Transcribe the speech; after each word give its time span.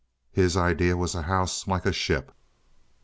His 0.31 0.57
idea 0.57 0.97
was 0.97 1.13
a 1.13 1.21
house 1.21 1.67
like 1.67 1.85
a 1.85 1.91
ship. 1.93 2.31